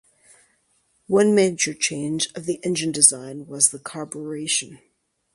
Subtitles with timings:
[1.05, 4.79] One major change of the engine design was the carburetion.